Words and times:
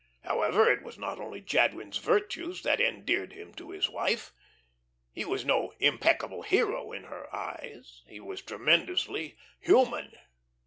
However, 0.21 0.67
it 0.67 0.81
was 0.81 0.97
not 0.97 1.19
only 1.19 1.41
Jadwin's 1.41 1.99
virtues 1.99 2.63
that 2.63 2.81
endeared 2.81 3.33
him 3.33 3.53
to 3.53 3.69
his 3.69 3.87
wife. 3.87 4.33
He 5.11 5.23
was 5.25 5.45
no 5.45 5.73
impeccable 5.79 6.41
hero 6.41 6.91
in 6.91 7.03
her 7.03 7.31
eyes. 7.31 8.01
He 8.07 8.19
was 8.19 8.41
tremendously 8.41 9.37
human. 9.59 10.11